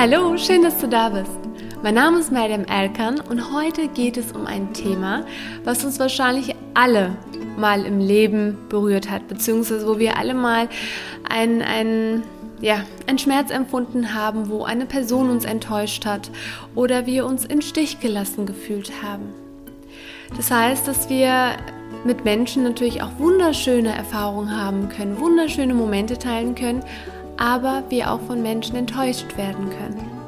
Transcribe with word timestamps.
Hallo, 0.00 0.36
schön, 0.36 0.62
dass 0.62 0.78
du 0.78 0.86
da 0.86 1.08
bist. 1.08 1.40
Mein 1.82 1.94
Name 1.94 2.20
ist 2.20 2.30
Mariam 2.30 2.62
Erkan 2.66 3.18
und 3.18 3.52
heute 3.52 3.88
geht 3.88 4.16
es 4.16 4.30
um 4.30 4.46
ein 4.46 4.72
Thema, 4.72 5.26
was 5.64 5.84
uns 5.84 5.98
wahrscheinlich 5.98 6.54
alle 6.72 7.16
mal 7.56 7.84
im 7.84 7.98
Leben 7.98 8.56
berührt 8.68 9.10
hat, 9.10 9.26
beziehungsweise 9.26 9.88
wo 9.88 9.98
wir 9.98 10.16
alle 10.16 10.34
mal 10.34 10.68
ein, 11.28 11.62
ein, 11.62 12.22
ja, 12.60 12.84
einen 13.08 13.18
Schmerz 13.18 13.50
empfunden 13.50 14.14
haben, 14.14 14.50
wo 14.50 14.62
eine 14.62 14.86
Person 14.86 15.30
uns 15.30 15.44
enttäuscht 15.44 16.06
hat 16.06 16.30
oder 16.76 17.06
wir 17.06 17.26
uns 17.26 17.44
in 17.44 17.60
Stich 17.60 17.98
gelassen 17.98 18.46
gefühlt 18.46 18.92
haben. 19.02 19.34
Das 20.36 20.52
heißt, 20.52 20.86
dass 20.86 21.08
wir 21.10 21.56
mit 22.04 22.24
Menschen 22.24 22.62
natürlich 22.62 23.02
auch 23.02 23.18
wunderschöne 23.18 23.92
Erfahrungen 23.92 24.56
haben 24.56 24.88
können, 24.90 25.18
wunderschöne 25.18 25.74
Momente 25.74 26.18
teilen 26.18 26.54
können, 26.54 26.84
aber 27.38 27.84
wir 27.88 28.12
auch 28.12 28.20
von 28.20 28.42
Menschen 28.42 28.76
enttäuscht 28.76 29.36
werden 29.36 29.70
können. 29.70 30.18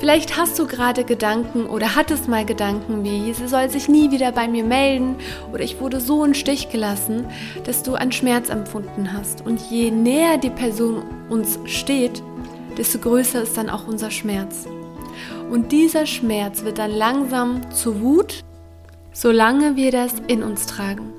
Vielleicht 0.00 0.36
hast 0.36 0.58
du 0.58 0.66
gerade 0.66 1.04
Gedanken 1.04 1.66
oder 1.66 1.94
hattest 1.94 2.28
mal 2.28 2.44
Gedanken 2.44 3.04
wie, 3.04 3.32
sie 3.32 3.48
soll 3.48 3.70
sich 3.70 3.88
nie 3.88 4.10
wieder 4.10 4.32
bei 4.32 4.48
mir 4.48 4.64
melden 4.64 5.16
oder 5.52 5.62
ich 5.62 5.80
wurde 5.80 6.00
so 6.00 6.24
in 6.24 6.34
Stich 6.34 6.68
gelassen, 6.68 7.26
dass 7.64 7.82
du 7.82 7.94
an 7.94 8.12
Schmerz 8.12 8.48
empfunden 8.48 9.12
hast. 9.12 9.46
Und 9.46 9.60
je 9.70 9.90
näher 9.90 10.36
die 10.36 10.50
Person 10.50 11.04
uns 11.30 11.58
steht, 11.64 12.22
desto 12.76 12.98
größer 12.98 13.42
ist 13.42 13.56
dann 13.56 13.70
auch 13.70 13.86
unser 13.86 14.10
Schmerz. 14.10 14.66
Und 15.50 15.72
dieser 15.72 16.06
Schmerz 16.06 16.64
wird 16.64 16.78
dann 16.78 16.90
langsam 16.90 17.70
zu 17.70 18.00
Wut, 18.00 18.44
solange 19.12 19.76
wir 19.76 19.92
das 19.92 20.14
in 20.26 20.42
uns 20.42 20.66
tragen. 20.66 21.12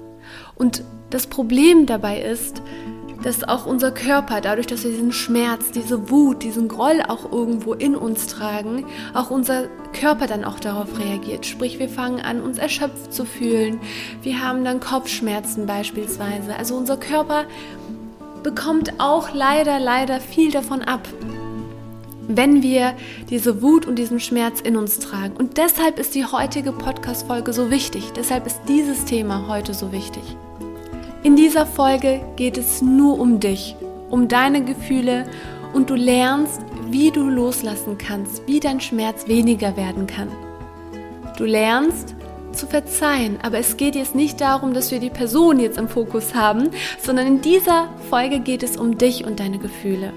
Und 0.56 0.84
das 1.10 1.28
Problem 1.28 1.86
dabei 1.86 2.22
ist, 2.22 2.62
dass 3.26 3.44
auch 3.44 3.66
unser 3.66 3.92
Körper, 3.92 4.40
dadurch, 4.40 4.68
dass 4.68 4.84
wir 4.84 4.92
diesen 4.92 5.12
Schmerz, 5.12 5.72
diese 5.72 6.12
Wut, 6.12 6.44
diesen 6.44 6.68
Groll 6.68 7.02
auch 7.08 7.32
irgendwo 7.32 7.74
in 7.74 7.96
uns 7.96 8.28
tragen, 8.28 8.86
auch 9.16 9.32
unser 9.32 9.64
Körper 10.00 10.28
dann 10.28 10.46
auch 10.46 10.60
darauf 10.60 11.00
reagiert. 11.00 11.48
Sprich, 11.48 11.80
wir 11.80 11.90
fangen 11.90 12.22
an, 12.22 12.42
uns 12.42 12.60
erschöpft 12.60 13.12
zu 13.12 13.26
fühlen. 13.26 13.80
Wir 14.22 14.42
haben 14.46 14.64
dann 14.64 14.80
Kopfschmerzen 14.80 15.66
beispielsweise. 15.66 16.56
Also 16.56 16.76
unser 16.76 16.98
Körper 16.98 17.46
bekommt 18.44 18.94
auch 19.00 19.34
leider, 19.34 19.80
leider 19.80 20.20
viel 20.22 20.52
davon 20.52 20.82
ab 20.84 21.02
wenn 22.28 22.64
wir 22.64 22.96
diese 23.30 23.62
Wut 23.62 23.86
und 23.86 23.98
diesen 23.98 24.20
Schmerz 24.20 24.60
in 24.60 24.78
uns 24.78 24.98
tragen. 24.98 25.36
Und 25.38 25.58
deshalb 25.58 26.00
ist 26.00 26.16
die 26.16 26.26
heutige 26.26 26.72
Podcast-Folge 26.72 27.54
so 27.54 27.70
wichtig. 27.70 28.14
Deshalb 28.16 28.48
ist 28.48 28.62
dieses 28.68 29.06
Thema 29.06 29.48
heute 29.48 29.76
so 29.76 29.92
wichtig. 29.92 30.24
In 31.26 31.36
dieser 31.36 31.66
Folge 31.66 32.22
geht 32.36 32.56
es 32.56 32.84
nur 32.84 33.20
um 33.20 33.40
dich, 33.40 33.76
um 34.12 34.28
deine 34.28 34.64
Gefühle 34.64 35.26
und 35.74 35.90
du 35.90 35.96
lernst, 35.96 36.62
wie 36.92 37.10
du 37.10 37.28
loslassen 37.28 37.98
kannst, 37.98 38.48
wie 38.48 38.60
dein 38.60 38.80
Schmerz 38.80 39.28
weniger 39.28 39.76
werden 39.76 40.06
kann. 40.06 40.28
Du 41.36 41.46
lernst 41.46 42.14
zu 42.52 42.68
verzeihen, 42.68 43.40
aber 43.42 43.58
es 43.58 43.76
geht 43.76 43.96
jetzt 43.96 44.14
nicht 44.14 44.40
darum, 44.40 44.76
dass 44.76 44.92
wir 44.92 45.00
die 45.00 45.10
Person 45.10 45.60
jetzt 45.60 45.80
im 45.80 45.90
Fokus 45.90 46.36
haben, 46.36 46.70
sondern 47.02 47.26
in 47.26 47.42
dieser 47.42 47.90
Folge 48.12 48.40
geht 48.40 48.62
es 48.62 48.78
um 48.78 49.00
dich 49.00 49.26
und 49.26 49.40
deine 49.40 49.58
Gefühle. 49.58 50.14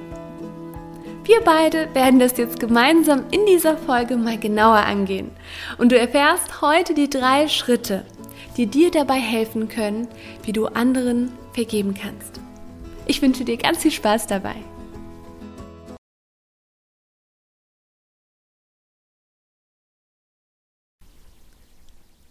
Wir 1.25 1.41
beide 1.43 1.89
werden 1.95 2.21
das 2.21 2.37
jetzt 2.37 2.61
gemeinsam 2.61 3.25
in 3.31 3.47
dieser 3.47 3.79
Folge 3.79 4.19
mal 4.19 4.37
genauer 4.37 4.85
angehen. 4.85 5.31
Und 5.79 5.91
du 5.91 5.99
erfährst 5.99 6.61
heute 6.61 6.93
die 6.93 7.09
drei 7.09 7.49
Schritte, 7.49 8.05
die 8.59 8.67
dir 8.67 8.91
dabei 8.91 9.21
helfen 9.21 9.69
können, 9.69 10.09
wie 10.43 10.53
du 10.53 10.67
anderen 10.67 11.33
vergeben 11.53 11.95
kannst. 11.95 12.41
Ich 13.07 13.23
wünsche 13.23 13.45
dir 13.45 13.57
ganz 13.57 13.79
viel 13.79 13.93
Spaß 13.93 14.27
dabei. 14.27 14.57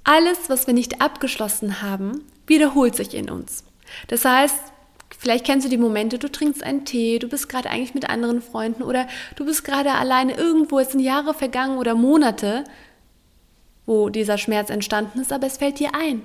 Alles, 0.04 0.50
was 0.50 0.68
wir 0.68 0.74
nicht 0.74 1.02
abgeschlossen 1.02 1.82
haben, 1.82 2.24
wiederholt 2.46 2.96
sich 2.96 3.14
in 3.14 3.30
uns. 3.30 3.64
Das 4.08 4.26
heißt, 4.26 4.74
Vielleicht 5.20 5.46
kennst 5.46 5.66
du 5.66 5.70
die 5.70 5.78
Momente, 5.78 6.20
du 6.20 6.30
trinkst 6.30 6.62
einen 6.62 6.86
Tee, 6.86 7.18
du 7.18 7.28
bist 7.28 7.50
gerade 7.50 7.70
eigentlich 7.70 7.96
mit 7.96 8.10
anderen 8.10 8.42
Freunden 8.42 8.84
oder 8.84 9.08
du 9.36 9.46
bist 9.46 9.64
gerade 9.64 9.94
alleine 9.94 10.36
irgendwo, 10.36 10.80
es 10.80 10.92
sind 10.92 11.00
Jahre 11.00 11.34
vergangen 11.34 11.78
oder 11.78 11.96
Monate, 11.96 12.66
wo 13.88 14.10
dieser 14.10 14.38
Schmerz 14.38 14.70
entstanden 14.70 15.20
ist, 15.20 15.34
aber 15.34 15.48
es 15.48 15.58
fällt 15.58 15.80
dir 15.80 15.96
ein. 15.96 16.22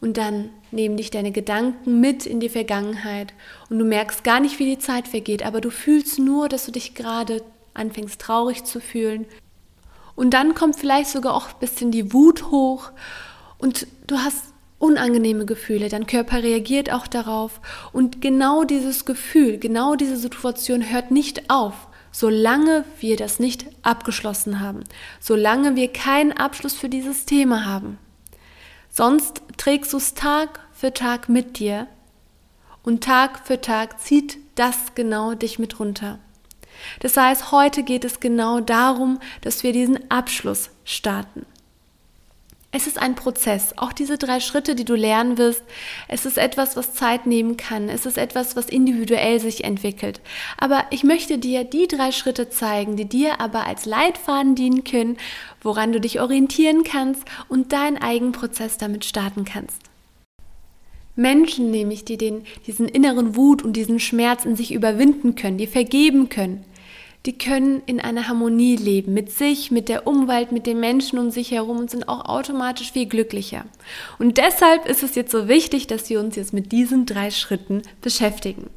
Und 0.00 0.16
dann 0.16 0.50
nehmen 0.72 0.96
dich 0.96 1.10
deine 1.10 1.30
Gedanken 1.30 2.00
mit 2.00 2.26
in 2.26 2.40
die 2.40 2.48
Vergangenheit. 2.48 3.32
Und 3.70 3.78
du 3.78 3.84
merkst 3.84 4.24
gar 4.24 4.40
nicht, 4.40 4.58
wie 4.58 4.64
die 4.64 4.78
Zeit 4.78 5.06
vergeht, 5.06 5.44
aber 5.46 5.60
du 5.60 5.70
fühlst 5.70 6.18
nur, 6.18 6.48
dass 6.48 6.66
du 6.66 6.72
dich 6.72 6.94
gerade 6.94 7.42
anfängst 7.74 8.20
traurig 8.20 8.64
zu 8.64 8.80
fühlen. 8.80 9.26
Und 10.16 10.30
dann 10.30 10.54
kommt 10.54 10.76
vielleicht 10.76 11.10
sogar 11.10 11.34
auch 11.34 11.48
ein 11.48 11.60
bisschen 11.60 11.90
die 11.92 12.12
Wut 12.12 12.50
hoch. 12.50 12.90
Und 13.58 13.86
du 14.06 14.18
hast 14.18 14.44
unangenehme 14.78 15.46
Gefühle, 15.46 15.88
dein 15.88 16.06
Körper 16.06 16.42
reagiert 16.42 16.92
auch 16.92 17.06
darauf. 17.06 17.60
Und 17.92 18.20
genau 18.20 18.64
dieses 18.64 19.04
Gefühl, 19.04 19.58
genau 19.58 19.94
diese 19.94 20.16
Situation 20.16 20.90
hört 20.90 21.10
nicht 21.10 21.50
auf, 21.50 21.88
solange 22.18 22.86
wir 22.98 23.18
das 23.18 23.38
nicht 23.40 23.66
abgeschlossen 23.82 24.60
haben, 24.60 24.84
solange 25.20 25.76
wir 25.76 25.92
keinen 25.92 26.32
Abschluss 26.32 26.72
für 26.72 26.88
dieses 26.88 27.26
Thema 27.26 27.66
haben. 27.66 27.98
Sonst 28.88 29.42
trägst 29.58 29.92
du 29.92 29.98
es 29.98 30.14
Tag 30.14 30.60
für 30.72 30.94
Tag 30.94 31.28
mit 31.28 31.58
dir 31.58 31.88
und 32.82 33.04
Tag 33.04 33.46
für 33.46 33.60
Tag 33.60 34.00
zieht 34.00 34.38
das 34.54 34.94
genau 34.94 35.34
dich 35.34 35.58
mit 35.58 35.78
runter. 35.78 36.18
Das 37.00 37.18
heißt, 37.18 37.52
heute 37.52 37.82
geht 37.82 38.06
es 38.06 38.18
genau 38.18 38.60
darum, 38.60 39.18
dass 39.42 39.62
wir 39.62 39.74
diesen 39.74 40.10
Abschluss 40.10 40.70
starten. 40.84 41.44
Es 42.76 42.86
ist 42.86 43.00
ein 43.00 43.14
Prozess. 43.14 43.72
Auch 43.76 43.94
diese 43.94 44.18
drei 44.18 44.38
Schritte, 44.38 44.74
die 44.74 44.84
du 44.84 44.96
lernen 44.96 45.38
wirst, 45.38 45.62
es 46.08 46.26
ist 46.26 46.36
etwas, 46.36 46.76
was 46.76 46.92
Zeit 46.92 47.26
nehmen 47.26 47.56
kann. 47.56 47.88
Es 47.88 48.04
ist 48.04 48.18
etwas, 48.18 48.54
was 48.54 48.66
individuell 48.66 49.40
sich 49.40 49.64
entwickelt. 49.64 50.20
Aber 50.58 50.84
ich 50.90 51.02
möchte 51.02 51.38
dir 51.38 51.64
die 51.64 51.88
drei 51.88 52.12
Schritte 52.12 52.50
zeigen, 52.50 52.96
die 52.96 53.06
dir 53.06 53.40
aber 53.40 53.66
als 53.66 53.86
Leitfaden 53.86 54.56
dienen 54.56 54.84
können, 54.84 55.16
woran 55.62 55.90
du 55.90 56.02
dich 56.02 56.20
orientieren 56.20 56.84
kannst 56.84 57.22
und 57.48 57.72
deinen 57.72 57.96
eigenen 57.96 58.32
Prozess 58.32 58.76
damit 58.76 59.06
starten 59.06 59.46
kannst. 59.46 59.80
Menschen 61.14 61.70
nämlich, 61.70 62.04
die 62.04 62.18
den, 62.18 62.44
diesen 62.66 62.90
inneren 62.90 63.36
Wut 63.36 63.62
und 63.62 63.72
diesen 63.72 64.00
Schmerz 64.00 64.44
in 64.44 64.54
sich 64.54 64.74
überwinden 64.74 65.34
können, 65.34 65.56
die 65.56 65.66
vergeben 65.66 66.28
können, 66.28 66.62
die 67.24 67.36
können 67.36 67.82
in 67.86 68.00
einer 68.00 68.28
Harmonie 68.28 68.76
leben 68.76 69.14
mit 69.14 69.32
sich, 69.32 69.70
mit 69.70 69.88
der 69.88 70.06
Umwelt, 70.06 70.52
mit 70.52 70.66
den 70.66 70.78
Menschen 70.78 71.18
um 71.18 71.30
sich 71.30 71.50
herum 71.50 71.78
und 71.78 71.90
sind 71.90 72.08
auch 72.08 72.26
automatisch 72.26 72.92
viel 72.92 73.06
glücklicher. 73.06 73.64
Und 74.18 74.38
deshalb 74.38 74.86
ist 74.86 75.02
es 75.02 75.14
jetzt 75.14 75.32
so 75.32 75.48
wichtig, 75.48 75.86
dass 75.86 76.08
wir 76.08 76.20
uns 76.20 76.36
jetzt 76.36 76.52
mit 76.52 76.70
diesen 76.70 77.06
drei 77.06 77.30
Schritten 77.30 77.82
beschäftigen. 78.00 78.70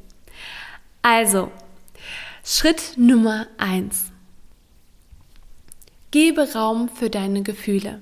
Also, 1.02 1.50
Schritt 2.44 2.94
Nummer 2.96 3.46
eins: 3.58 4.06
Gebe 6.10 6.52
Raum 6.54 6.88
für 6.88 7.10
deine 7.10 7.42
Gefühle. 7.42 8.00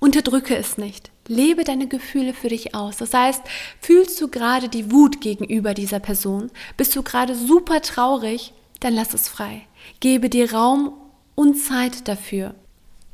Unterdrücke 0.00 0.56
es 0.56 0.78
nicht. 0.78 1.10
Lebe 1.26 1.64
deine 1.64 1.88
Gefühle 1.88 2.32
für 2.32 2.48
dich 2.48 2.74
aus. 2.74 2.96
Das 2.96 3.12
heißt, 3.12 3.42
fühlst 3.80 4.20
du 4.20 4.28
gerade 4.28 4.68
die 4.68 4.90
Wut 4.92 5.20
gegenüber 5.20 5.74
dieser 5.74 6.00
Person? 6.00 6.50
Bist 6.76 6.94
du 6.96 7.02
gerade 7.02 7.34
super 7.34 7.82
traurig? 7.82 8.52
Dann 8.80 8.94
lass 8.94 9.14
es 9.14 9.28
frei. 9.28 9.62
Gebe 10.00 10.28
dir 10.28 10.52
Raum 10.52 10.92
und 11.34 11.54
Zeit 11.54 12.08
dafür. 12.08 12.54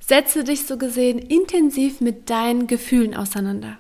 Setze 0.01 0.45
dich 0.45 0.67
so 0.67 0.77
gesehen 0.77 1.19
intensiv 1.19 2.01
mit 2.01 2.29
deinen 2.29 2.67
Gefühlen 2.67 3.15
auseinander. 3.15 3.79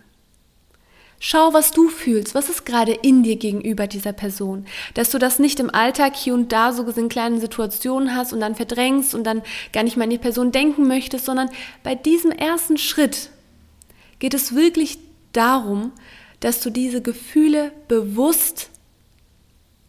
Schau, 1.20 1.54
was 1.54 1.70
du 1.70 1.88
fühlst, 1.88 2.34
was 2.34 2.50
ist 2.50 2.66
gerade 2.66 2.92
in 2.92 3.22
dir 3.22 3.36
gegenüber 3.36 3.86
dieser 3.86 4.12
Person, 4.12 4.66
dass 4.92 5.10
du 5.10 5.18
das 5.18 5.38
nicht 5.38 5.58
im 5.60 5.70
Alltag 5.70 6.16
hier 6.16 6.34
und 6.34 6.52
da 6.52 6.72
so 6.72 6.84
gesehen 6.84 7.08
kleine 7.08 7.40
Situationen 7.40 8.14
hast 8.14 8.32
und 8.32 8.40
dann 8.40 8.54
verdrängst 8.54 9.14
und 9.14 9.24
dann 9.24 9.42
gar 9.72 9.84
nicht 9.84 9.96
mehr 9.96 10.04
an 10.04 10.10
die 10.10 10.18
Person 10.18 10.52
denken 10.52 10.86
möchtest, 10.86 11.24
sondern 11.24 11.48
bei 11.82 11.94
diesem 11.94 12.30
ersten 12.30 12.76
Schritt 12.76 13.30
geht 14.18 14.34
es 14.34 14.54
wirklich 14.54 14.98
darum, 15.32 15.92
dass 16.40 16.60
du 16.60 16.68
diese 16.68 17.00
Gefühle 17.00 17.72
bewusst 17.88 18.70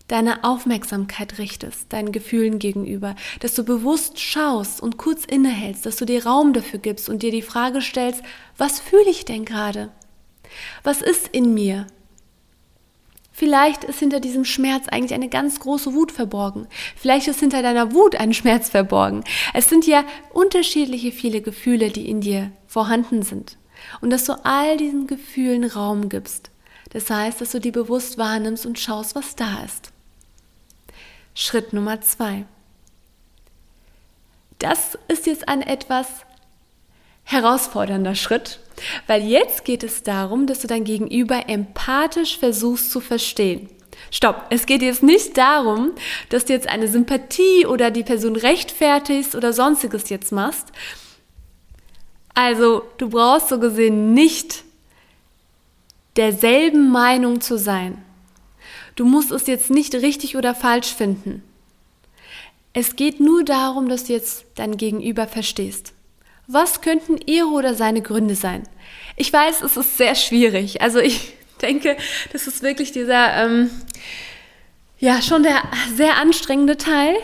deine 0.07 0.43
Aufmerksamkeit 0.43 1.39
richtest, 1.39 1.91
deinen 1.91 2.11
Gefühlen 2.11 2.59
gegenüber, 2.59 3.15
dass 3.39 3.55
du 3.55 3.63
bewusst 3.63 4.19
schaust 4.19 4.81
und 4.81 4.97
kurz 4.97 5.25
innehältst, 5.25 5.85
dass 5.85 5.95
du 5.95 6.05
dir 6.05 6.25
Raum 6.25 6.53
dafür 6.53 6.79
gibst 6.79 7.09
und 7.09 7.23
dir 7.23 7.31
die 7.31 7.41
Frage 7.41 7.81
stellst, 7.81 8.21
was 8.57 8.79
fühle 8.79 9.09
ich 9.09 9.25
denn 9.25 9.45
gerade? 9.45 9.91
Was 10.83 11.01
ist 11.01 11.27
in 11.29 11.53
mir? 11.53 11.87
Vielleicht 13.31 13.83
ist 13.83 13.99
hinter 13.99 14.21
diesem 14.21 14.45
Schmerz 14.45 14.87
eigentlich 14.87 15.13
eine 15.13 15.27
ganz 15.27 15.59
große 15.59 15.93
Wut 15.93 16.13
verborgen. 16.13 16.67
Vielleicht 16.95 17.27
ist 17.27 17.41
hinter 17.41 17.61
deiner 17.61 17.91
Wut 17.91 18.15
ein 18.15 18.33
Schmerz 18.33 18.69
verborgen. 18.69 19.25
Es 19.53 19.67
sind 19.67 19.85
ja 19.85 20.05
unterschiedliche 20.31 21.11
viele 21.11 21.41
Gefühle, 21.41 21.89
die 21.89 22.07
in 22.09 22.21
dir 22.21 22.51
vorhanden 22.65 23.23
sind. 23.23 23.57
Und 23.99 24.11
dass 24.11 24.23
du 24.23 24.33
all 24.45 24.77
diesen 24.77 25.05
Gefühlen 25.05 25.65
Raum 25.65 26.07
gibst. 26.07 26.49
Das 26.91 27.09
heißt, 27.09 27.41
dass 27.41 27.51
du 27.51 27.59
die 27.59 27.71
bewusst 27.71 28.17
wahrnimmst 28.17 28.65
und 28.65 28.79
schaust, 28.79 29.15
was 29.15 29.35
da 29.35 29.63
ist. 29.65 29.91
Schritt 31.37 31.73
Nummer 31.73 31.99
zwei. 31.99 32.45
das 34.59 34.97
ist 35.09 35.27
jetzt 35.27 35.49
ein 35.49 35.61
etwas 35.61 36.07
herausfordernder 37.25 38.15
Schritt, 38.15 38.61
weil 39.05 39.21
jetzt 39.21 39.65
geht 39.65 39.83
es 39.83 40.01
darum, 40.01 40.47
dass 40.47 40.59
du 40.59 40.67
dein 40.67 40.85
Gegenüber 40.85 41.49
empathisch 41.49 42.37
versuchst 42.37 42.89
zu 42.89 43.01
verstehen. 43.01 43.69
Stopp, 44.11 44.45
es 44.49 44.65
geht 44.65 44.81
jetzt 44.81 45.03
nicht 45.03 45.37
darum, 45.37 45.91
dass 46.29 46.45
du 46.45 46.53
jetzt 46.53 46.69
eine 46.69 46.87
Sympathie 46.87 47.65
oder 47.65 47.91
die 47.91 48.03
Person 48.03 48.37
rechtfertigst 48.37 49.35
oder 49.35 49.51
sonstiges 49.51 50.09
jetzt 50.09 50.31
machst. 50.31 50.67
Also, 52.33 52.83
du 52.97 53.09
brauchst 53.09 53.49
so 53.49 53.59
gesehen 53.59 54.13
nicht 54.13 54.63
derselben 56.15 56.91
Meinung 56.91 57.41
zu 57.41 57.57
sein. 57.57 58.04
Du 58.95 59.05
musst 59.05 59.31
es 59.31 59.47
jetzt 59.47 59.69
nicht 59.69 59.93
richtig 59.95 60.37
oder 60.37 60.55
falsch 60.55 60.93
finden. 60.93 61.43
Es 62.73 62.95
geht 62.95 63.19
nur 63.19 63.43
darum, 63.43 63.87
dass 63.87 64.05
du 64.05 64.13
jetzt 64.13 64.45
dein 64.55 64.77
Gegenüber 64.77 65.27
verstehst. 65.27 65.93
Was 66.47 66.81
könnten 66.81 67.17
ihre 67.25 67.47
oder 67.47 67.73
seine 67.73 68.01
Gründe 68.01 68.35
sein? 68.35 68.63
Ich 69.15 69.31
weiß, 69.31 69.61
es 69.61 69.77
ist 69.77 69.97
sehr 69.97 70.15
schwierig. 70.15 70.81
Also 70.81 70.99
ich 70.99 71.33
denke, 71.61 71.97
das 72.33 72.47
ist 72.47 72.61
wirklich 72.61 72.91
dieser, 72.91 73.45
ähm, 73.45 73.69
ja, 74.99 75.21
schon 75.21 75.43
der 75.43 75.63
sehr 75.95 76.17
anstrengende 76.17 76.77
Teil. 76.77 77.15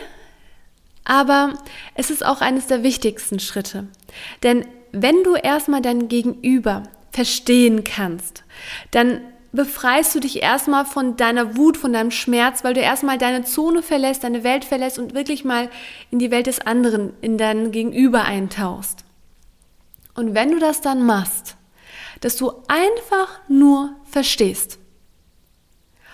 Aber 1.03 1.57
es 1.95 2.12
ist 2.12 2.25
auch 2.25 2.41
eines 2.41 2.68
der 2.68 2.83
wichtigsten 2.83 3.39
Schritte. 3.39 3.88
Denn 4.44 4.65
wenn 4.91 5.23
du 5.23 5.35
erstmal 5.35 5.81
dein 5.81 6.07
Gegenüber 6.07 6.83
verstehen 7.12 7.83
kannst, 7.83 8.44
dann 8.91 9.21
befreist 9.51 10.15
du 10.15 10.19
dich 10.19 10.42
erstmal 10.42 10.86
von 10.86 11.18
deiner 11.18 11.57
Wut, 11.57 11.77
von 11.77 11.94
deinem 11.94 12.12
Schmerz, 12.12 12.63
weil 12.63 12.74
du 12.74 12.80
erstmal 12.80 13.18
deine 13.18 13.44
Zone 13.44 13.83
verlässt, 13.83 14.24
deine 14.24 14.44
Welt 14.44 14.63
verlässt 14.63 14.98
und 14.98 15.13
wirklich 15.13 15.44
mal 15.44 15.69
in 16.09 16.19
die 16.19 16.31
Welt 16.31 16.48
des 16.48 16.59
anderen, 16.59 17.13
in 17.21 17.38
dein 17.38 17.71
Gegenüber 17.71 18.24
eintauchst. 18.24 19.03
Und 20.13 20.33
wenn 20.33 20.51
du 20.51 20.59
das 20.59 20.81
dann 20.81 21.03
machst, 21.06 21.56
dass 22.21 22.38
du 22.38 22.51
einfach 22.68 23.39
nur 23.48 23.95
verstehst, 24.03 24.77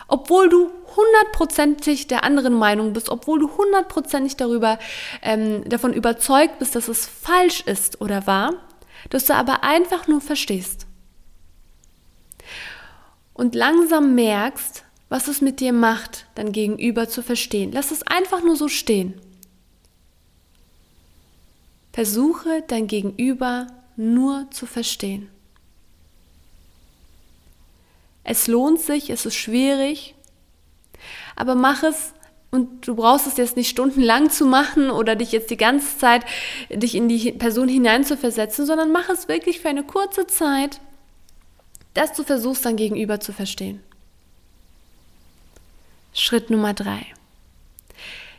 obwohl 0.08 0.50
du 0.50 0.72
hundertprozentig 0.96 2.08
der 2.08 2.24
anderen 2.24 2.54
Meinung 2.54 2.94
bist, 2.94 3.10
obwohl 3.10 3.40
du 3.40 3.58
hundertprozentig 3.58 4.38
darüber 4.38 4.80
ähm, 5.22 5.68
davon 5.68 5.94
überzeugt 5.94 6.60
bist, 6.60 6.76
dass 6.76 6.88
es 6.88 7.06
falsch 7.06 7.62
ist 7.62 8.02
oder 8.02 8.26
wahr, 8.26 8.54
dass 9.10 9.26
du 9.26 9.36
aber 9.36 9.64
einfach 9.64 10.08
nur 10.08 10.22
verstehst 10.22 10.87
und 13.38 13.56
langsam 13.56 14.16
merkst, 14.16 14.84
was 15.10 15.28
es 15.28 15.42
mit 15.42 15.62
dir 15.62 15.72
macht, 15.72 16.26
dein 16.36 16.52
Gegenüber 16.52 17.08
zu 17.08 17.22
verstehen. 17.22 17.72
Lass 17.72 17.92
es 17.92 18.04
einfach 18.04 18.44
nur 18.44 18.58
so 18.58 18.68
stehen. 18.68 19.14
Versuche 21.94 22.64
dein 22.68 22.88
Gegenüber 22.88 23.68
nur 23.96 24.48
zu 24.52 24.66
verstehen. 24.66 25.30
Es 28.24 28.48
lohnt 28.48 28.82
sich, 28.82 29.10
es 29.10 29.26
ist 29.26 29.36
schwierig, 29.36 30.14
aber 31.36 31.56
mach 31.56 31.84
es 31.84 32.14
und 32.50 32.88
du 32.88 32.96
brauchst 32.96 33.28
es 33.28 33.38
jetzt 33.38 33.56
nicht 33.56 33.70
stundenlang 33.70 34.30
zu 34.30 34.46
machen 34.46 34.90
oder 34.90 35.16
dich 35.16 35.32
jetzt 35.32 35.50
die 35.50 35.58
ganze 35.58 35.98
Zeit 35.98 36.26
dich 36.70 36.96
in 36.96 37.08
die 37.08 37.32
Person 37.34 37.68
hineinzuversetzen, 37.68 38.66
sondern 38.66 38.92
mach 38.92 39.10
es 39.10 39.28
wirklich 39.28 39.60
für 39.60 39.70
eine 39.70 39.84
kurze 39.84 40.28
Zeit 40.28 40.82
dass 41.98 42.14
du 42.14 42.24
versuchst, 42.24 42.64
dein 42.64 42.76
Gegenüber 42.76 43.20
zu 43.20 43.34
verstehen. 43.34 43.82
Schritt 46.14 46.52
Nummer 46.52 46.76
drei. 46.76 47.08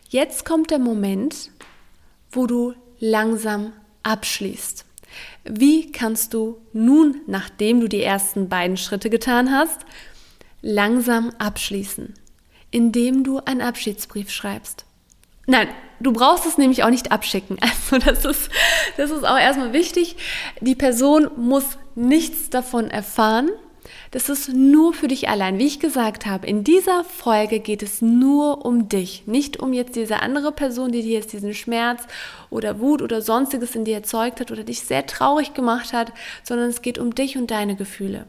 Jetzt 0.08 0.44
kommt 0.44 0.70
der 0.70 0.78
Moment, 0.78 1.50
wo 2.30 2.46
du 2.46 2.74
langsam 3.00 3.72
abschließt. 4.04 4.84
Wie 5.42 5.90
kannst 5.90 6.34
du 6.34 6.60
nun, 6.72 7.20
nachdem 7.26 7.80
du 7.80 7.88
die 7.88 8.02
ersten 8.02 8.48
beiden 8.48 8.76
Schritte 8.76 9.10
getan 9.10 9.50
hast, 9.50 9.80
langsam 10.62 11.30
abschließen? 11.38 12.14
Indem 12.70 13.24
du 13.24 13.38
einen 13.38 13.62
Abschiedsbrief 13.62 14.30
schreibst. 14.30 14.84
Nein, 15.46 15.68
du 16.00 16.12
brauchst 16.12 16.46
es 16.46 16.58
nämlich 16.58 16.84
auch 16.84 16.90
nicht 16.90 17.12
abschicken. 17.12 17.58
Also 17.90 17.98
das 17.98 18.24
ist, 18.24 18.50
das 18.96 19.10
ist 19.10 19.24
auch 19.24 19.38
erstmal 19.38 19.72
wichtig. 19.72 20.16
Die 20.60 20.74
Person 20.74 21.30
muss 21.36 21.64
nichts 21.94 22.50
davon 22.50 22.90
erfahren. 22.90 23.50
Das 24.10 24.28
ist 24.28 24.48
nur 24.48 24.94
für 24.94 25.08
dich 25.08 25.28
allein. 25.28 25.58
Wie 25.58 25.66
ich 25.66 25.80
gesagt 25.80 26.26
habe, 26.26 26.46
in 26.46 26.64
dieser 26.64 27.04
Folge 27.04 27.60
geht 27.60 27.82
es 27.82 28.00
nur 28.00 28.64
um 28.64 28.88
dich. 28.88 29.24
Nicht 29.26 29.58
um 29.58 29.72
jetzt 29.72 29.96
diese 29.96 30.20
andere 30.20 30.52
Person, 30.52 30.92
die 30.92 31.02
dir 31.02 31.14
jetzt 31.14 31.32
diesen 31.32 31.54
Schmerz 31.54 32.02
oder 32.50 32.80
Wut 32.80 33.02
oder 33.02 33.20
sonstiges 33.20 33.74
in 33.74 33.84
dir 33.84 33.96
erzeugt 33.96 34.40
hat 34.40 34.50
oder 34.50 34.64
dich 34.64 34.80
sehr 34.80 35.06
traurig 35.06 35.54
gemacht 35.54 35.92
hat, 35.92 36.12
sondern 36.42 36.68
es 36.68 36.82
geht 36.82 36.98
um 36.98 37.14
dich 37.14 37.36
und 37.36 37.50
deine 37.50 37.76
Gefühle. 37.76 38.26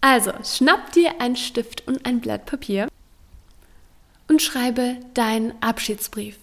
Also, 0.00 0.32
schnapp 0.44 0.92
dir 0.92 1.20
einen 1.20 1.36
Stift 1.36 1.86
und 1.86 2.04
ein 2.06 2.20
Blatt 2.20 2.46
Papier 2.46 2.88
und 4.28 4.42
schreibe 4.42 4.96
deinen 5.14 5.52
Abschiedsbrief. 5.60 6.36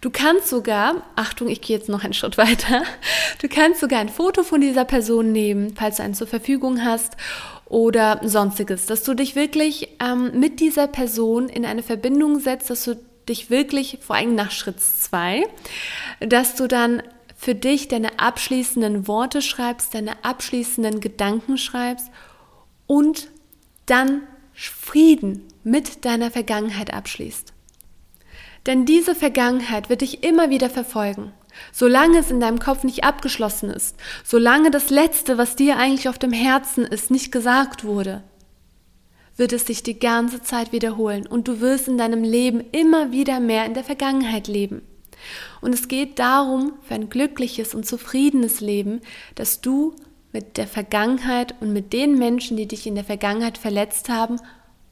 Du 0.00 0.10
kannst 0.10 0.48
sogar, 0.48 1.02
Achtung, 1.16 1.48
ich 1.48 1.60
gehe 1.60 1.76
jetzt 1.76 1.88
noch 1.88 2.04
einen 2.04 2.12
Schritt 2.12 2.38
weiter, 2.38 2.82
du 3.40 3.48
kannst 3.48 3.80
sogar 3.80 4.00
ein 4.00 4.08
Foto 4.08 4.42
von 4.42 4.60
dieser 4.60 4.84
Person 4.84 5.32
nehmen, 5.32 5.74
falls 5.76 5.96
du 5.96 6.02
einen 6.02 6.14
zur 6.14 6.26
Verfügung 6.26 6.84
hast 6.84 7.16
oder 7.66 8.20
sonstiges, 8.22 8.86
dass 8.86 9.04
du 9.04 9.14
dich 9.14 9.36
wirklich 9.36 9.96
ähm, 10.00 10.38
mit 10.38 10.60
dieser 10.60 10.88
Person 10.88 11.48
in 11.48 11.64
eine 11.64 11.82
Verbindung 11.82 12.40
setzt, 12.40 12.70
dass 12.70 12.84
du 12.84 12.96
dich 13.28 13.48
wirklich, 13.48 13.98
vor 14.00 14.16
allem 14.16 14.34
nach 14.34 14.50
Schritt 14.50 14.80
zwei, 14.80 15.44
dass 16.20 16.56
du 16.56 16.66
dann 16.66 17.02
für 17.36 17.54
dich 17.54 17.88
deine 17.88 18.18
abschließenden 18.18 19.08
Worte 19.08 19.40
schreibst, 19.40 19.94
deine 19.94 20.24
abschließenden 20.24 21.00
Gedanken 21.00 21.56
schreibst 21.56 22.10
und 22.86 23.28
dann 23.86 24.22
Frieden 24.52 25.48
mit 25.64 26.04
deiner 26.04 26.30
Vergangenheit 26.30 26.92
abschließt. 26.92 27.52
Denn 28.66 28.84
diese 28.84 29.14
Vergangenheit 29.14 29.88
wird 29.88 30.02
dich 30.02 30.22
immer 30.22 30.50
wieder 30.50 30.70
verfolgen. 30.70 31.32
Solange 31.72 32.18
es 32.18 32.30
in 32.30 32.40
deinem 32.40 32.58
Kopf 32.58 32.84
nicht 32.84 33.04
abgeschlossen 33.04 33.70
ist, 33.70 33.96
solange 34.24 34.70
das 34.70 34.90
Letzte, 34.90 35.38
was 35.38 35.56
dir 35.56 35.76
eigentlich 35.76 36.08
auf 36.08 36.18
dem 36.18 36.32
Herzen 36.32 36.84
ist, 36.84 37.10
nicht 37.10 37.32
gesagt 37.32 37.84
wurde, 37.84 38.22
wird 39.36 39.52
es 39.52 39.66
sich 39.66 39.82
die 39.82 39.98
ganze 39.98 40.42
Zeit 40.42 40.72
wiederholen 40.72 41.26
und 41.26 41.48
du 41.48 41.60
wirst 41.60 41.88
in 41.88 41.98
deinem 41.98 42.22
Leben 42.22 42.62
immer 42.72 43.10
wieder 43.10 43.40
mehr 43.40 43.64
in 43.64 43.74
der 43.74 43.84
Vergangenheit 43.84 44.48
leben. 44.48 44.82
Und 45.60 45.74
es 45.74 45.88
geht 45.88 46.18
darum, 46.18 46.74
für 46.82 46.94
ein 46.94 47.10
glückliches 47.10 47.74
und 47.74 47.86
zufriedenes 47.86 48.60
Leben, 48.60 49.00
dass 49.34 49.60
du 49.60 49.96
mit 50.32 50.56
der 50.56 50.66
Vergangenheit 50.66 51.54
und 51.60 51.72
mit 51.72 51.92
den 51.92 52.18
Menschen, 52.18 52.56
die 52.56 52.68
dich 52.68 52.86
in 52.86 52.94
der 52.94 53.04
Vergangenheit 53.04 53.58
verletzt 53.58 54.08
haben, 54.08 54.36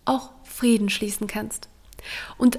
auch 0.04 0.30
Frieden 0.42 0.88
schließen 0.88 1.26
kannst. 1.26 1.68
Und 2.36 2.58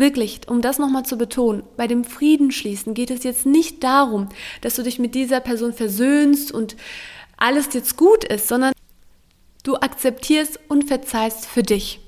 wirklich, 0.00 0.40
um 0.48 0.60
das 0.60 0.78
nochmal 0.78 1.04
zu 1.04 1.16
betonen, 1.16 1.62
bei 1.76 1.86
dem 1.86 2.04
Frieden 2.04 2.50
schließen 2.50 2.94
geht 2.94 3.10
es 3.10 3.24
jetzt 3.24 3.46
nicht 3.46 3.82
darum, 3.84 4.28
dass 4.60 4.76
du 4.76 4.82
dich 4.82 4.98
mit 4.98 5.14
dieser 5.14 5.40
Person 5.40 5.72
versöhnst 5.72 6.52
und 6.52 6.76
alles 7.36 7.72
jetzt 7.72 7.96
gut 7.96 8.24
ist, 8.24 8.48
sondern 8.48 8.72
du 9.62 9.76
akzeptierst 9.76 10.58
und 10.68 10.84
verzeihst 10.84 11.46
für 11.46 11.62
dich, 11.62 12.00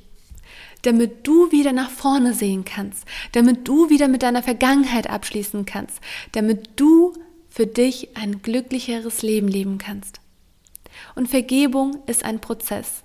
damit 0.83 1.27
du 1.27 1.53
wieder 1.53 1.73
nach 1.73 1.91
vorne 1.91 2.35
sehen 2.35 2.65
kannst, 2.65 3.05
damit 3.33 3.69
du 3.69 3.91
wieder 3.91 4.09
mit 4.09 4.23
deiner 4.23 4.43
Vergangenheit 4.43 5.09
abschließen 5.09 5.67
kannst, 5.67 6.01
damit 6.33 6.71
du 6.77 7.13
für 7.49 7.67
dich 7.67 8.17
ein 8.17 8.43
glücklicheres 8.43 9.23
Leben 9.23 9.49
leben 9.49 9.79
kannst. 9.79 10.21
Und 11.15 11.29
Vergebung 11.29 11.99
ist 12.07 12.25
ein 12.25 12.41
Prozess. 12.41 13.03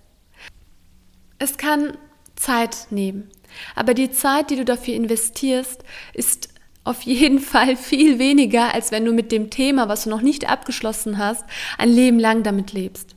Es 1.39 1.57
kann 1.57 1.97
Zeit 2.35 2.87
nehmen. 2.91 3.29
Aber 3.75 3.93
die 3.93 4.11
Zeit, 4.11 4.49
die 4.49 4.55
du 4.55 4.65
dafür 4.65 4.93
investierst, 4.93 5.83
ist 6.13 6.49
auf 6.83 7.01
jeden 7.01 7.39
Fall 7.51 7.75
viel 7.75 8.19
weniger, 8.19 8.73
als 8.73 8.91
wenn 8.91 9.05
du 9.05 9.11
mit 9.11 9.31
dem 9.31 9.49
Thema, 9.49 9.89
was 9.89 10.05
du 10.05 10.09
noch 10.09 10.21
nicht 10.21 10.49
abgeschlossen 10.49 11.17
hast, 11.17 11.43
ein 11.77 11.89
Leben 11.89 12.19
lang 12.19 12.43
damit 12.43 12.73
lebst. 12.73 13.15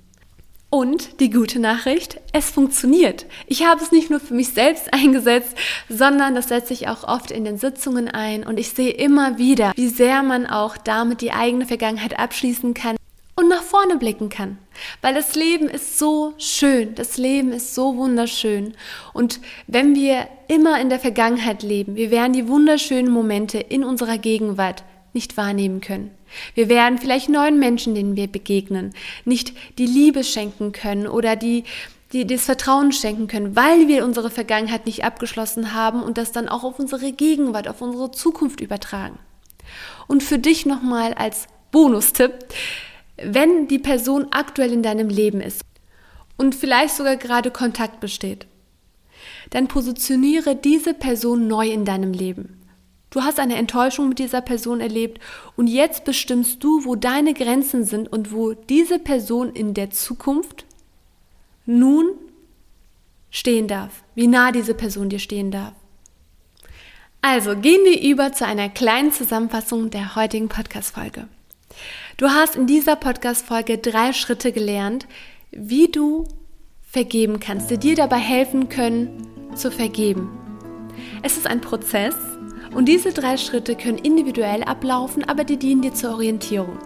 Und 0.70 1.20
die 1.20 1.30
gute 1.30 1.60
Nachricht, 1.60 2.20
es 2.34 2.50
funktioniert. 2.50 3.24
Ich 3.46 3.64
habe 3.64 3.82
es 3.82 3.90
nicht 3.90 4.10
nur 4.10 4.20
für 4.20 4.34
mich 4.34 4.50
selbst 4.50 4.92
eingesetzt, 4.92 5.56
sondern 5.88 6.34
das 6.34 6.48
setze 6.48 6.74
ich 6.74 6.88
auch 6.88 7.04
oft 7.04 7.30
in 7.30 7.44
den 7.44 7.56
Sitzungen 7.56 8.08
ein 8.08 8.44
und 8.46 8.58
ich 8.58 8.70
sehe 8.70 8.90
immer 8.90 9.38
wieder, 9.38 9.72
wie 9.76 9.88
sehr 9.88 10.22
man 10.22 10.46
auch 10.46 10.76
damit 10.76 11.22
die 11.22 11.32
eigene 11.32 11.64
Vergangenheit 11.64 12.18
abschließen 12.18 12.74
kann 12.74 12.97
nach 13.58 13.64
vorne 13.64 13.96
blicken 13.96 14.28
kann. 14.28 14.58
Weil 15.02 15.14
das 15.14 15.34
Leben 15.34 15.68
ist 15.68 15.98
so 15.98 16.34
schön, 16.38 16.94
das 16.94 17.16
Leben 17.16 17.52
ist 17.52 17.74
so 17.74 17.96
wunderschön. 17.96 18.74
Und 19.12 19.40
wenn 19.66 19.94
wir 19.94 20.28
immer 20.46 20.80
in 20.80 20.88
der 20.88 21.00
Vergangenheit 21.00 21.62
leben, 21.62 21.96
wir 21.96 22.10
werden 22.10 22.32
die 22.32 22.48
wunderschönen 22.48 23.10
Momente 23.10 23.58
in 23.58 23.84
unserer 23.84 24.18
Gegenwart 24.18 24.84
nicht 25.12 25.36
wahrnehmen 25.36 25.80
können. 25.80 26.10
Wir 26.54 26.68
werden 26.68 26.98
vielleicht 26.98 27.28
neuen 27.28 27.58
Menschen, 27.58 27.94
denen 27.94 28.14
wir 28.14 28.28
begegnen, 28.28 28.92
nicht 29.24 29.52
die 29.78 29.86
Liebe 29.86 30.22
schenken 30.22 30.72
können 30.72 31.08
oder 31.08 31.34
die, 31.34 31.64
die 32.12 32.26
das 32.26 32.44
Vertrauen 32.44 32.92
schenken 32.92 33.26
können, 33.26 33.56
weil 33.56 33.88
wir 33.88 34.04
unsere 34.04 34.30
Vergangenheit 34.30 34.86
nicht 34.86 35.04
abgeschlossen 35.04 35.74
haben 35.74 36.02
und 36.02 36.18
das 36.18 36.30
dann 36.30 36.48
auch 36.48 36.64
auf 36.64 36.78
unsere 36.78 37.12
Gegenwart, 37.12 37.66
auf 37.66 37.80
unsere 37.80 38.12
Zukunft 38.12 38.60
übertragen. 38.60 39.18
Und 40.06 40.22
für 40.22 40.38
dich 40.38 40.66
nochmal 40.66 41.14
als 41.14 41.46
Bonustipp, 41.72 42.32
wenn 43.22 43.68
die 43.68 43.78
Person 43.78 44.28
aktuell 44.30 44.72
in 44.72 44.82
deinem 44.82 45.08
Leben 45.08 45.40
ist 45.40 45.62
und 46.36 46.54
vielleicht 46.54 46.94
sogar 46.94 47.16
gerade 47.16 47.50
Kontakt 47.50 48.00
besteht, 48.00 48.46
dann 49.50 49.68
positioniere 49.68 50.56
diese 50.56 50.94
Person 50.94 51.48
neu 51.48 51.68
in 51.68 51.84
deinem 51.84 52.12
Leben. 52.12 52.58
Du 53.10 53.22
hast 53.22 53.40
eine 53.40 53.56
Enttäuschung 53.56 54.10
mit 54.10 54.18
dieser 54.18 54.42
Person 54.42 54.80
erlebt 54.80 55.18
und 55.56 55.66
jetzt 55.66 56.04
bestimmst 56.04 56.62
du, 56.62 56.84
wo 56.84 56.94
deine 56.94 57.32
Grenzen 57.32 57.84
sind 57.84 58.12
und 58.12 58.32
wo 58.32 58.52
diese 58.52 58.98
Person 58.98 59.52
in 59.52 59.72
der 59.72 59.90
Zukunft 59.90 60.66
nun 61.64 62.10
stehen 63.30 63.66
darf, 63.66 64.02
wie 64.14 64.26
nah 64.26 64.52
diese 64.52 64.74
Person 64.74 65.08
dir 65.08 65.18
stehen 65.18 65.50
darf. 65.50 65.72
Also 67.22 67.56
gehen 67.56 67.84
wir 67.84 68.00
über 68.02 68.32
zu 68.32 68.46
einer 68.46 68.68
kleinen 68.68 69.10
Zusammenfassung 69.10 69.90
der 69.90 70.14
heutigen 70.14 70.48
Podcast-Folge. 70.48 71.28
Du 72.18 72.30
hast 72.30 72.56
in 72.56 72.66
dieser 72.66 72.96
Podcast-Folge 72.96 73.78
drei 73.78 74.12
Schritte 74.12 74.50
gelernt, 74.50 75.06
wie 75.52 75.86
du 75.86 76.26
vergeben 76.82 77.38
kannst, 77.38 77.70
die 77.70 77.78
dir 77.78 77.94
dabei 77.94 78.16
helfen 78.16 78.68
können, 78.68 79.28
zu 79.54 79.70
vergeben. 79.70 80.28
Es 81.22 81.36
ist 81.36 81.46
ein 81.46 81.60
Prozess 81.60 82.16
und 82.74 82.86
diese 82.86 83.12
drei 83.12 83.36
Schritte 83.36 83.76
können 83.76 83.98
individuell 83.98 84.64
ablaufen, 84.64 85.22
aber 85.28 85.44
die 85.44 85.58
dienen 85.58 85.80
dir 85.80 85.94
zur 85.94 86.14
Orientierung. 86.14 86.80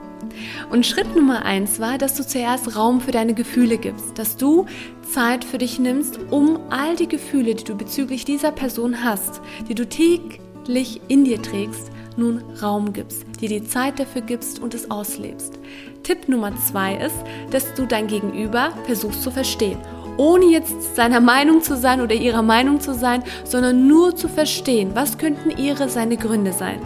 Und 0.68 0.84
Schritt 0.84 1.16
Nummer 1.16 1.46
eins 1.46 1.80
war, 1.80 1.96
dass 1.96 2.14
du 2.14 2.26
zuerst 2.26 2.76
Raum 2.76 3.00
für 3.00 3.12
deine 3.12 3.32
Gefühle 3.32 3.78
gibst, 3.78 4.18
dass 4.18 4.36
du 4.36 4.66
Zeit 5.00 5.46
für 5.46 5.56
dich 5.56 5.78
nimmst, 5.78 6.20
um 6.30 6.60
all 6.68 6.94
die 6.94 7.08
Gefühle, 7.08 7.54
die 7.54 7.64
du 7.64 7.74
bezüglich 7.74 8.26
dieser 8.26 8.52
Person 8.52 9.02
hast, 9.02 9.40
die 9.66 9.74
du 9.74 9.88
täglich 9.88 11.00
in 11.08 11.24
dir 11.24 11.40
trägst, 11.40 11.90
nun 12.16 12.42
Raum 12.62 12.92
gibst, 12.92 13.24
dir 13.40 13.48
die 13.48 13.64
Zeit 13.64 13.98
dafür 13.98 14.22
gibst 14.22 14.58
und 14.58 14.74
es 14.74 14.90
auslebst. 14.90 15.58
Tipp 16.02 16.28
Nummer 16.28 16.52
zwei 16.56 16.96
ist, 16.96 17.16
dass 17.50 17.74
du 17.74 17.86
dein 17.86 18.06
Gegenüber 18.06 18.70
versuchst 18.86 19.22
zu 19.22 19.30
verstehen 19.30 19.78
ohne 20.16 20.46
jetzt 20.46 20.94
seiner 20.94 21.20
Meinung 21.20 21.62
zu 21.62 21.76
sein 21.76 22.00
oder 22.00 22.14
ihrer 22.14 22.42
Meinung 22.42 22.80
zu 22.80 22.94
sein, 22.94 23.22
sondern 23.44 23.86
nur 23.86 24.14
zu 24.14 24.28
verstehen, 24.28 24.90
was 24.94 25.18
könnten 25.18 25.50
ihre, 25.50 25.88
seine 25.88 26.16
Gründe 26.16 26.52
sein. 26.52 26.80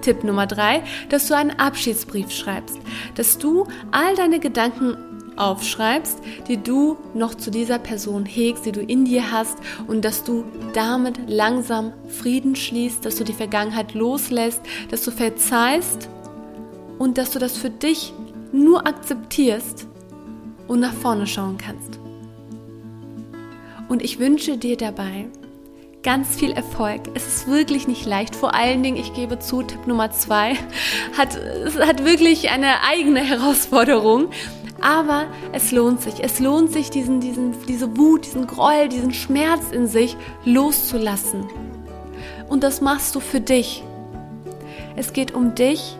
Tipp 0.00 0.24
Nummer 0.24 0.46
drei, 0.46 0.82
dass 1.10 1.28
du 1.28 1.36
einen 1.36 1.58
Abschiedsbrief 1.58 2.30
schreibst, 2.30 2.78
dass 3.14 3.38
du 3.38 3.66
all 3.90 4.14
deine 4.16 4.40
Gedanken 4.40 4.96
aufschreibst, 5.36 6.18
die 6.48 6.56
du 6.56 6.96
noch 7.14 7.34
zu 7.34 7.50
dieser 7.50 7.78
Person 7.78 8.26
hegst, 8.26 8.66
die 8.66 8.72
du 8.72 8.80
in 8.80 9.04
dir 9.04 9.30
hast 9.30 9.58
und 9.86 10.04
dass 10.04 10.24
du 10.24 10.44
damit 10.72 11.18
langsam 11.28 11.92
Frieden 12.08 12.56
schließt, 12.56 13.04
dass 13.04 13.16
du 13.16 13.24
die 13.24 13.32
Vergangenheit 13.32 13.94
loslässt, 13.94 14.60
dass 14.90 15.04
du 15.04 15.10
verzeihst 15.10 16.08
und 16.98 17.18
dass 17.18 17.30
du 17.30 17.38
das 17.38 17.56
für 17.56 17.70
dich 17.70 18.12
nur 18.52 18.86
akzeptierst 18.86 19.86
und 20.68 20.80
nach 20.80 20.92
vorne 20.92 21.26
schauen 21.26 21.58
kannst. 21.58 21.98
Und 23.88 24.02
ich 24.02 24.18
wünsche 24.18 24.56
dir 24.56 24.76
dabei 24.76 25.26
ganz 26.02 26.36
viel 26.36 26.52
Erfolg. 26.52 27.02
Es 27.14 27.26
ist 27.26 27.48
wirklich 27.48 27.86
nicht 27.86 28.06
leicht. 28.06 28.34
Vor 28.34 28.54
allen 28.54 28.82
Dingen, 28.82 28.96
ich 28.96 29.12
gebe 29.14 29.38
zu, 29.38 29.62
Tipp 29.62 29.86
Nummer 29.86 30.10
zwei 30.10 30.54
hat, 31.16 31.38
hat 31.80 32.04
wirklich 32.04 32.50
eine 32.50 32.82
eigene 32.88 33.20
Herausforderung. 33.20 34.30
Aber 34.80 35.26
es 35.52 35.72
lohnt 35.72 36.00
sich. 36.00 36.22
Es 36.22 36.40
lohnt 36.40 36.72
sich, 36.72 36.90
diesen, 36.90 37.20
diesen, 37.20 37.54
diese 37.66 37.96
Wut, 37.96 38.26
diesen 38.26 38.46
Groll, 38.46 38.88
diesen 38.88 39.12
Schmerz 39.12 39.70
in 39.72 39.86
sich 39.86 40.16
loszulassen. 40.44 41.46
Und 42.48 42.62
das 42.62 42.80
machst 42.80 43.14
du 43.14 43.20
für 43.20 43.40
dich. 43.40 43.84
Es 44.96 45.12
geht 45.12 45.34
um 45.34 45.54
dich 45.54 45.96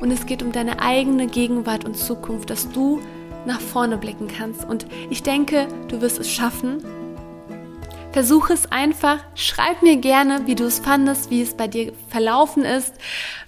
und 0.00 0.10
es 0.10 0.26
geht 0.26 0.42
um 0.42 0.52
deine 0.52 0.80
eigene 0.80 1.26
Gegenwart 1.26 1.84
und 1.84 1.96
Zukunft, 1.96 2.50
dass 2.50 2.70
du 2.70 3.00
nach 3.46 3.60
vorne 3.60 3.96
blicken 3.96 4.28
kannst. 4.28 4.64
Und 4.64 4.86
ich 5.10 5.22
denke, 5.22 5.68
du 5.88 6.00
wirst 6.00 6.18
es 6.18 6.30
schaffen. 6.30 6.82
Versuch 8.16 8.48
es 8.48 8.72
einfach. 8.72 9.18
Schreib 9.34 9.82
mir 9.82 9.98
gerne, 9.98 10.46
wie 10.46 10.54
du 10.54 10.64
es 10.64 10.78
fandest, 10.78 11.30
wie 11.30 11.42
es 11.42 11.52
bei 11.52 11.68
dir 11.68 11.92
verlaufen 12.08 12.64
ist, 12.64 12.94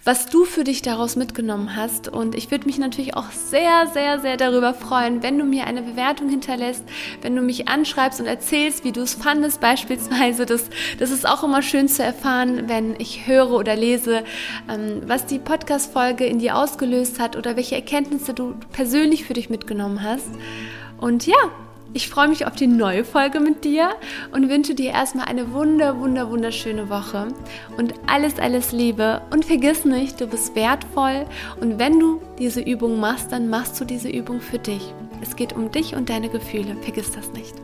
was 0.05 0.27
du 0.29 0.45
für 0.45 0.63
dich 0.63 0.83
daraus 0.83 1.17
mitgenommen 1.17 1.75
hast. 1.75 2.07
Und 2.07 2.35
ich 2.35 2.51
würde 2.51 2.67
mich 2.67 2.77
natürlich 2.77 3.17
auch 3.17 3.31
sehr, 3.31 3.87
sehr, 3.87 4.21
sehr 4.21 4.37
darüber 4.37 4.75
freuen, 4.75 5.23
wenn 5.23 5.39
du 5.39 5.47
mir 5.47 5.67
eine 5.67 5.81
Bewertung 5.81 6.29
hinterlässt, 6.29 6.85
wenn 7.23 7.35
du 7.35 7.41
mich 7.41 7.67
anschreibst 7.67 8.21
und 8.21 8.27
erzählst, 8.27 8.85
wie 8.85 8.93
du 8.93 9.01
es 9.01 9.15
fandest, 9.15 9.63
beispielsweise. 9.63 10.45
Das, 10.45 10.67
das 10.99 11.13
ist 11.13 11.27
auch 11.27 11.43
immer 11.43 11.63
schön 11.63 11.89
zu 11.89 12.03
erfahren, 12.03 12.69
wenn 12.69 12.95
ich 13.01 13.27
höre 13.27 13.53
oder 13.53 13.75
lese, 13.75 14.23
ähm, 14.71 15.01
was 15.07 15.25
die 15.25 15.39
Podcast-Folge 15.39 16.27
in 16.27 16.41
dir 16.41 16.59
ausgelöst 16.59 17.21
hat 17.21 17.37
oder 17.37 17.57
welche 17.57 17.77
Erkenntnisse 17.77 18.35
du 18.35 18.55
persönlich 18.71 19.25
für 19.25 19.33
dich 19.33 19.49
mitgenommen 19.49 20.03
hast. 20.03 20.29
Und 20.99 21.27
ja, 21.27 21.39
ich 21.95 22.09
freue 22.09 22.29
mich 22.29 22.47
auf 22.47 22.55
die 22.55 22.67
neue 22.67 23.05
Folge 23.05 23.41
mit 23.41 23.65
dir 23.65 23.91
und 24.33 24.49
wünsche 24.49 24.75
dir 24.75 24.91
erstmal 24.91 25.27
eine 25.27 25.53
wunder, 25.53 25.99
wunder, 25.99 26.31
wunderschöne 26.31 26.91
Woche 26.91 27.29
und 27.77 27.95
alles, 28.07 28.39
alles 28.39 28.73
Liebe. 28.73 29.23
Und 29.31 29.45
vergiss 29.45 29.85
nicht, 29.85 30.21
du 30.21 30.27
bist 30.27 30.55
wertvoll 30.55 31.25
und 31.61 31.79
wenn 31.79 31.99
du 31.99 32.21
diese 32.39 32.61
Übung 32.61 33.01
machst, 33.01 33.33
dann 33.33 33.49
machst 33.49 33.81
du 33.81 33.85
diese 33.85 34.09
Übung 34.11 34.41
für 34.41 34.59
dich. 34.59 34.93
Es 35.23 35.35
geht 35.35 35.55
um 35.55 35.71
dich 35.71 35.95
und 35.95 36.11
deine 36.11 36.29
Gefühle. 36.29 36.77
Vergiss 36.83 37.11
das 37.11 37.33
nicht. 37.33 37.55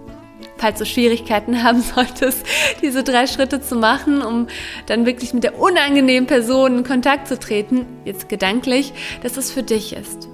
Falls 0.57 0.79
du 0.79 0.87
Schwierigkeiten 0.87 1.63
haben 1.63 1.83
solltest, 1.83 2.47
diese 2.81 3.05
drei 3.05 3.27
Schritte 3.27 3.61
zu 3.61 3.77
machen, 3.77 4.23
um 4.23 4.47
dann 4.87 5.05
wirklich 5.05 5.35
mit 5.35 5.45
der 5.45 5.59
unangenehmen 5.59 6.27
Person 6.27 6.79
in 6.79 6.85
Kontakt 6.85 7.29
zu 7.29 7.39
treten, 7.39 7.87
jetzt 8.05 8.29
gedanklich, 8.29 8.95
dass 9.23 9.37
es 9.37 9.51
für 9.51 9.63
dich 9.63 9.95
ist. 9.95 10.29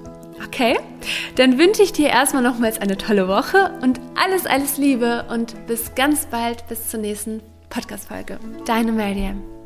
Okay? 0.47 0.79
Dann 1.37 1.59
wünsche 1.59 1.83
ich 1.83 1.93
dir 1.93 2.09
erstmal 2.09 2.43
nochmals 2.43 2.79
eine 2.79 2.97
tolle 2.97 3.29
Woche 3.29 3.73
und 3.83 4.01
alles, 4.15 4.47
alles 4.47 4.79
Liebe 4.79 5.27
und 5.31 5.67
bis 5.67 5.95
ganz 5.95 6.27
bald, 6.27 6.67
bis 6.69 6.89
zur 6.89 7.01
nächsten 7.01 7.43
Podcast-Folge. 7.69 8.39
Deine 8.65 8.93
Mariam. 8.93 9.60